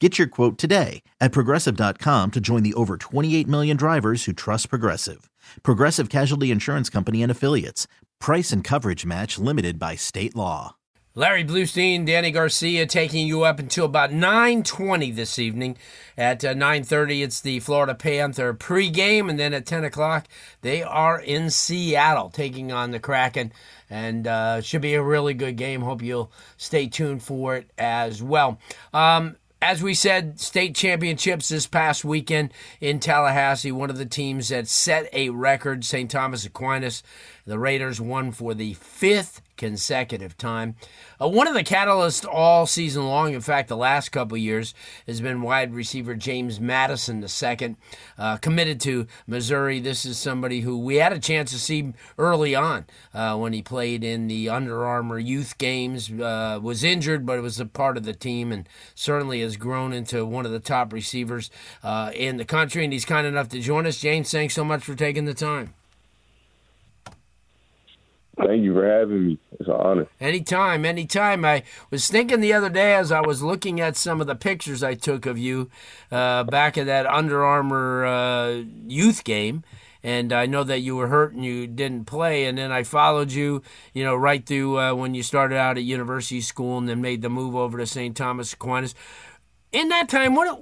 [0.00, 4.70] Get your quote today at progressive.com to join the over 28 million drivers who trust
[4.70, 5.28] Progressive.
[5.62, 7.86] Progressive Casualty Insurance Company and Affiliates.
[8.18, 10.76] Price and coverage match limited by state law.
[11.14, 15.76] Larry Blustein, Danny Garcia taking you up until about 9.20 this evening.
[16.16, 20.28] At uh, 9.30, it's the Florida Panther pregame, and then at 10 o'clock,
[20.62, 23.52] they are in Seattle taking on the Kraken.
[23.90, 25.82] And uh, should be a really good game.
[25.82, 28.58] Hope you'll stay tuned for it as well.
[28.94, 33.72] Um, as we said, state championships this past weekend in Tallahassee.
[33.72, 36.10] One of the teams that set a record, St.
[36.10, 37.02] Thomas Aquinas.
[37.44, 40.74] The Raiders won for the fifth consecutive time.
[41.20, 44.72] Uh, one of the catalysts all season long, in fact, the last couple years,
[45.06, 47.76] has been wide receiver James Madison II,
[48.18, 49.78] uh, committed to Missouri.
[49.78, 53.60] This is somebody who we had a chance to see early on uh, when he
[53.60, 56.10] played in the Under Armour youth games.
[56.10, 60.24] Uh, was injured, but was a part of the team, and certainly has grown into
[60.24, 61.50] one of the top receivers
[61.82, 62.82] uh, in the country.
[62.82, 64.00] And he's kind enough to join us.
[64.00, 65.74] James, thanks so much for taking the time.
[68.46, 69.38] Thank you for having me.
[69.58, 70.06] It's an honor.
[70.20, 71.44] Anytime, anytime.
[71.44, 74.82] I was thinking the other day as I was looking at some of the pictures
[74.82, 75.70] I took of you
[76.10, 79.62] uh, back at that Under Armour uh, youth game.
[80.02, 82.46] And I know that you were hurt and you didn't play.
[82.46, 83.62] And then I followed you,
[83.92, 87.20] you know, right through uh, when you started out at university school and then made
[87.20, 88.16] the move over to St.
[88.16, 88.94] Thomas Aquinas.
[89.72, 90.58] In that time, what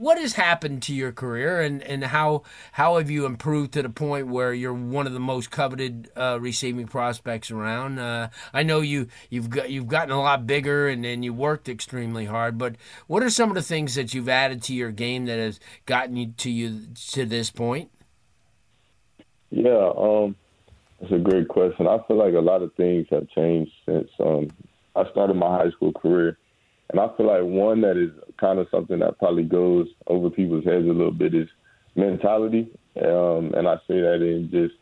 [0.00, 3.90] what has happened to your career and, and how how have you improved to the
[3.90, 7.98] point where you're one of the most coveted uh, receiving prospects around?
[7.98, 11.68] Uh, I know you you've got you've gotten a lot bigger and, and you worked
[11.68, 12.76] extremely hard, but
[13.08, 16.16] what are some of the things that you've added to your game that has gotten
[16.16, 17.90] you to you to this point?
[19.50, 20.34] Yeah, um,
[20.98, 21.86] that's a great question.
[21.86, 24.48] I feel like a lot of things have changed since um,
[24.96, 26.38] I started my high school career.
[26.90, 30.64] And I feel like one that is kind of something that probably goes over people's
[30.64, 31.48] heads a little bit is
[31.94, 32.68] mentality.
[32.96, 34.74] Um, and I say that in just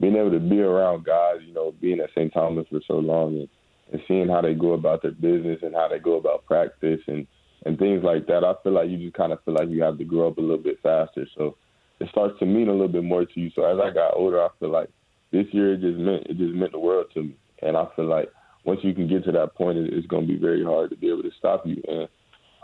[0.00, 2.32] being able to be around guys, you know, being at St.
[2.32, 3.48] Thomas for so long and,
[3.92, 7.26] and seeing how they go about their business and how they go about practice and,
[7.64, 8.42] and things like that.
[8.44, 10.40] I feel like you just kind of feel like you have to grow up a
[10.40, 11.28] little bit faster.
[11.36, 11.56] So
[12.00, 13.50] it starts to mean a little bit more to you.
[13.54, 14.90] So as I got older, I feel like
[15.30, 17.36] this year it just meant it just meant the world to me.
[17.62, 18.28] And I feel like
[18.64, 21.08] once you can get to that point, it's going to be very hard to be
[21.08, 21.82] able stop you.
[21.88, 22.08] And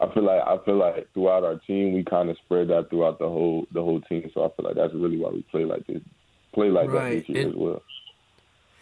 [0.01, 3.19] I feel like I feel like throughout our team, we kind of spread that throughout
[3.19, 4.31] the whole the whole team.
[4.33, 6.03] So I feel like that's really why we play like this,
[6.55, 7.11] play like right.
[7.11, 7.83] that this year and, as well.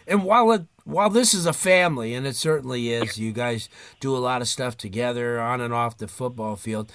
[0.06, 3.68] And while it while this is a family, and it certainly is, you guys
[3.98, 6.92] do a lot of stuff together on and off the football field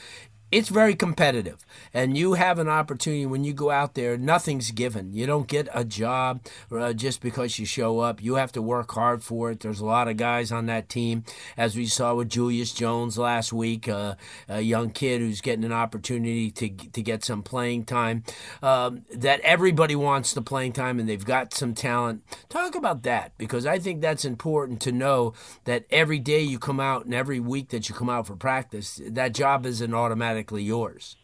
[0.52, 1.66] it's very competitive.
[1.94, 5.14] And you have an opportunity when you go out there nothing's given.
[5.14, 6.42] You don't get a job
[6.72, 8.22] uh, just because you show up.
[8.22, 9.62] You have to work hard for it.
[9.62, 11.24] There's a lot of guys on that team.
[11.58, 14.16] As we saw with julius jones last week uh,
[14.48, 18.24] a young kid who's getting an opportunity to, to get some playing time
[18.62, 22.24] um, that everybody wants the playing time and they've got some talent.
[22.50, 25.34] Talk about that because i think that's important to know
[25.66, 29.00] that every day you come out and every week that you come out for practice
[29.06, 31.18] that job isn't automatic automatically yours.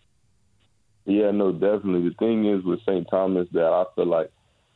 [1.05, 2.09] Yeah, no, definitely.
[2.09, 3.07] The thing is with St.
[3.09, 4.29] Thomas that I feel like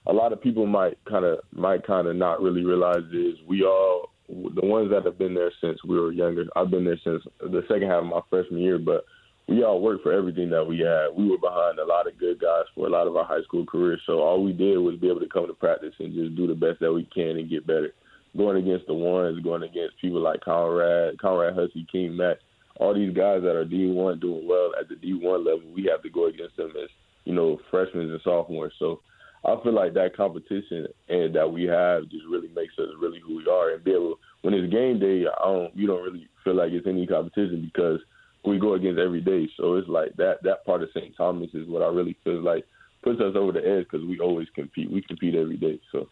[0.08, 3.64] a lot of people might kind of might kind of not really realize is we
[3.64, 6.46] all the ones that have been there since we were younger.
[6.56, 9.04] I've been there since the second half of my freshman year, but
[9.48, 11.14] we all worked for everything that we had.
[11.16, 13.66] We were behind a lot of good guys for a lot of our high school
[13.66, 14.02] careers.
[14.06, 16.56] So all we did was be able to come to practice and just do the
[16.56, 17.94] best that we can and get better.
[18.38, 22.38] Going against the ones, going against people like Conrad, Conrad Hussey, King Mack,
[22.82, 26.10] all these guys that are D1 doing well at the D1 level, we have to
[26.10, 26.90] go against them as
[27.26, 28.74] you know freshmen and sophomores.
[28.80, 29.02] So
[29.46, 33.38] I feel like that competition and that we have just really makes us really who
[33.38, 33.70] we are.
[33.70, 36.88] And be able when it's game day, I don't you don't really feel like it's
[36.88, 38.00] any competition because
[38.44, 39.48] we go against every day.
[39.58, 41.16] So it's like that that part of St.
[41.16, 42.66] Thomas is what I really feel like
[43.04, 44.92] puts us over the edge because we always compete.
[44.92, 45.80] We compete every day.
[45.92, 46.10] So.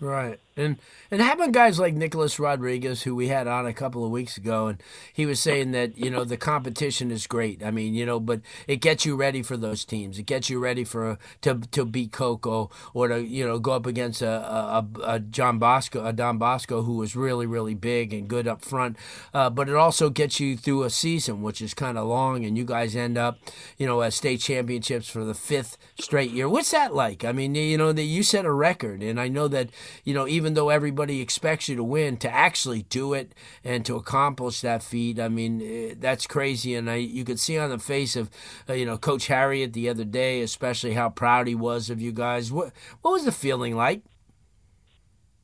[0.00, 0.40] Right.
[0.56, 0.78] And
[1.10, 4.66] and having guys like Nicholas Rodriguez, who we had on a couple of weeks ago,
[4.66, 4.82] and
[5.12, 7.62] he was saying that you know the competition is great.
[7.62, 10.18] I mean, you know, but it gets you ready for those teams.
[10.18, 13.86] It gets you ready for to to beat Cocoa or to you know go up
[13.86, 18.28] against a a, a John Bosco, a Don Bosco, who was really really big and
[18.28, 18.96] good up front.
[19.32, 22.58] Uh, but it also gets you through a season, which is kind of long, and
[22.58, 23.38] you guys end up,
[23.78, 26.48] you know, at state championships for the fifth straight year.
[26.48, 27.24] What's that like?
[27.24, 29.70] I mean, you know, that you set a record, and I know that
[30.04, 33.34] you know even though everybody expects you to win, to actually do it
[33.64, 36.74] and to accomplish that feat, I mean, eh, that's crazy.
[36.74, 38.30] And I, you could see on the face of,
[38.68, 42.12] uh, you know, Coach Harriott the other day, especially how proud he was of you
[42.12, 42.52] guys.
[42.52, 42.72] What
[43.02, 44.02] what was the feeling like?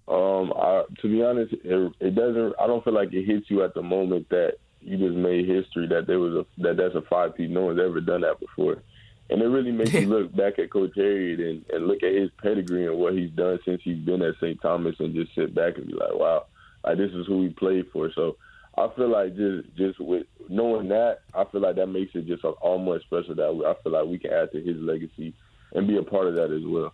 [0.08, 2.54] Um, I, to be honest, it, it doesn't.
[2.60, 5.88] I don't feel like it hits you at the moment that you just made history.
[5.88, 7.50] That there was a that that's a five-peat.
[7.50, 8.82] No one's ever done that before.
[9.28, 12.30] And it really makes you look back at Coach Harriott and, and look at his
[12.42, 14.60] pedigree and what he's done since he's been at St.
[14.60, 16.46] Thomas and just sit back and be like, wow,
[16.84, 18.10] like this is who he played for.
[18.12, 18.36] So
[18.78, 22.44] I feel like just just with knowing that, I feel like that makes it just
[22.44, 25.34] all more special that I feel like we can add to his legacy
[25.72, 26.92] and be a part of that as well.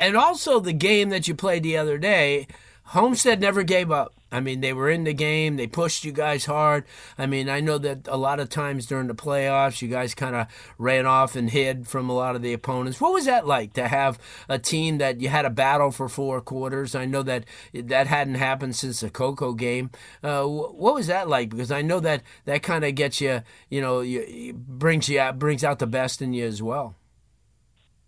[0.00, 2.48] And also the game that you played the other day,
[2.84, 4.12] Homestead never gave up.
[4.34, 5.54] I mean, they were in the game.
[5.54, 6.84] They pushed you guys hard.
[7.16, 10.34] I mean, I know that a lot of times during the playoffs, you guys kind
[10.34, 13.00] of ran off and hid from a lot of the opponents.
[13.00, 16.40] What was that like to have a team that you had a battle for four
[16.40, 16.96] quarters?
[16.96, 19.90] I know that that hadn't happened since the Cocoa game.
[20.20, 21.50] Uh, what was that like?
[21.50, 25.38] Because I know that that kind of gets you, you know, you, brings you out,
[25.38, 26.96] brings out the best in you as well.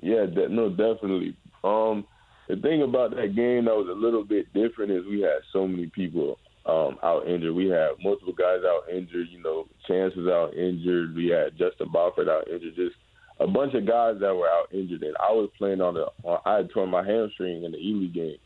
[0.00, 1.36] Yeah, no, definitely.
[1.62, 2.04] Um,
[2.48, 5.66] the thing about that game that was a little bit different is we had so
[5.66, 7.54] many people um, out injured.
[7.54, 9.28] We had multiple guys out injured.
[9.30, 11.14] You know, Chance was out injured.
[11.14, 12.76] We had Justin Bofford out injured.
[12.76, 12.96] Just
[13.40, 15.02] a bunch of guys that were out injured.
[15.02, 16.06] And I was playing on the.
[16.22, 18.38] On, I had torn my hamstring in the Ely game,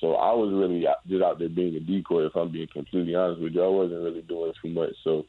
[0.00, 2.26] so I was really just out there being a decoy.
[2.26, 4.92] If I'm being completely honest with you, I wasn't really doing too much.
[5.04, 5.24] So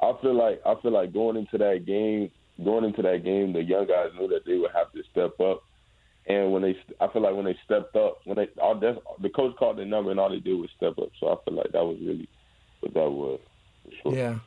[0.00, 2.30] I feel like I feel like going into that game,
[2.64, 5.62] going into that game, the young guys knew that they would have to step up
[6.26, 9.56] and when they, I feel like when they stepped up, when they, all the coach
[9.56, 11.10] called their number and all they did was step up.
[11.18, 12.28] So I feel like that was really
[12.80, 13.40] what that was.
[14.02, 14.14] Sure.
[14.14, 14.38] Yeah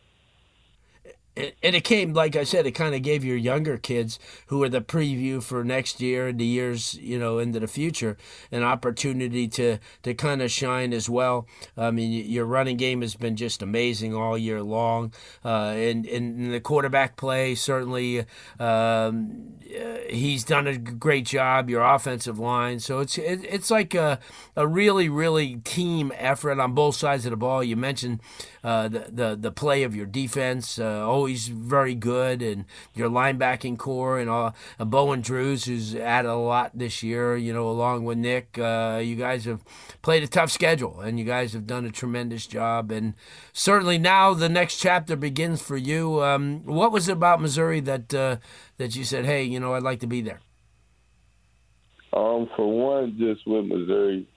[1.37, 4.69] and it came like I said, it kind of gave your younger kids who are
[4.69, 8.17] the preview for next year and the years you know into the future
[8.51, 11.47] an opportunity to to kind of shine as well.
[11.77, 16.53] I mean, your running game has been just amazing all year long, uh, and and
[16.53, 18.25] the quarterback play certainly
[18.59, 21.69] um, uh, he's done a great job.
[21.69, 24.19] Your offensive line, so it's it, it's like a
[24.55, 27.63] a really really team effort on both sides of the ball.
[27.63, 28.21] You mentioned
[28.63, 33.79] uh, the, the the play of your defense, uh, always very good, and your linebacking
[33.79, 34.55] core, and all.
[34.79, 38.59] Uh, Bowen Drews, who's added a lot this year, you know, along with Nick.
[38.59, 39.63] Uh, you guys have
[40.03, 42.91] played a tough schedule, and you guys have done a tremendous job.
[42.91, 43.15] And
[43.53, 46.21] certainly now the next chapter begins for you.
[46.21, 48.37] Um, what was it about Missouri that uh,
[48.77, 50.41] that you said, hey, you know, I'd like to be there?
[52.13, 54.27] Um, for one, just with Missouri,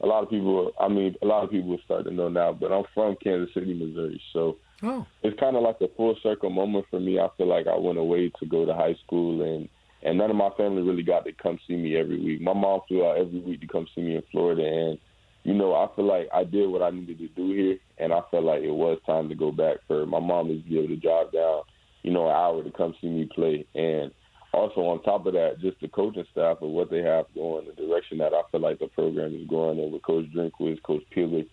[0.00, 2.54] a lot of people, I mean, a lot of people will start to know now,
[2.54, 4.20] but I'm from Kansas City, Missouri.
[4.32, 5.06] So oh.
[5.22, 7.18] it's kind of like a full circle moment for me.
[7.18, 9.68] I feel like I went away to go to high school and
[10.02, 12.40] and none of my family really got to come see me every week.
[12.40, 14.98] My mom flew out every week to come see me in Florida, and
[15.44, 18.20] you know, I feel like I did what I needed to do here, and I
[18.30, 20.96] felt like it was time to go back for my mom to be able to
[20.96, 21.62] drive down,
[22.02, 23.64] you know, an hour to come see me play.
[23.74, 24.12] And
[24.52, 27.72] also on top of that, just the coaching staff of what they have going, the
[27.72, 31.44] direction that I feel like the program is going, and with Coach Drinkwitz, Coach Peeler,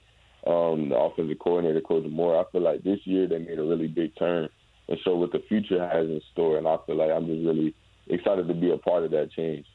[0.46, 3.88] um, the offensive coordinator, Coach Moore, I feel like this year they made a really
[3.88, 4.50] big turn,
[4.88, 7.74] and show what the future has in store, and I feel like I'm just really
[8.08, 9.66] excited to be a part of that change.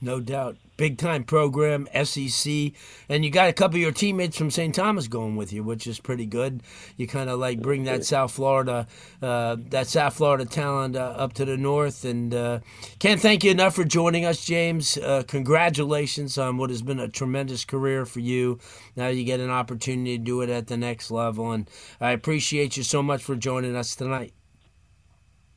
[0.00, 0.56] No doubt.
[0.80, 2.72] Big time program, SEC.
[3.10, 4.74] And you got a couple of your teammates from St.
[4.74, 6.62] Thomas going with you, which is pretty good.
[6.96, 8.86] You kind of like bring that South Florida,
[9.20, 12.06] uh, that South Florida talent uh, up to the north.
[12.06, 12.60] And uh,
[12.98, 14.96] can't thank you enough for joining us, James.
[14.96, 18.58] Uh, congratulations on what has been a tremendous career for you.
[18.96, 21.52] Now you get an opportunity to do it at the next level.
[21.52, 21.68] And
[22.00, 24.32] I appreciate you so much for joining us tonight.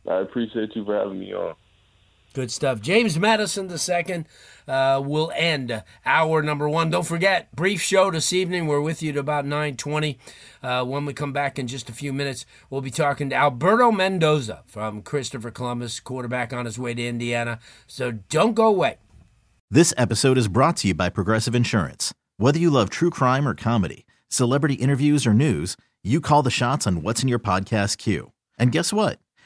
[0.05, 1.55] I appreciate you for having me on.
[2.33, 2.81] Good stuff.
[2.81, 4.25] James Madison II
[4.67, 6.89] uh, will end hour number one.
[6.89, 8.65] Don't forget, brief show this evening.
[8.65, 10.17] We're with you to about 920.
[10.63, 13.91] Uh, when we come back in just a few minutes, we'll be talking to Alberto
[13.91, 17.59] Mendoza from Christopher Columbus, quarterback on his way to Indiana.
[17.85, 18.97] So don't go away.
[19.69, 22.13] This episode is brought to you by Progressive Insurance.
[22.37, 26.87] Whether you love true crime or comedy, celebrity interviews or news, you call the shots
[26.87, 28.31] on what's in your podcast queue.
[28.57, 29.19] And guess what?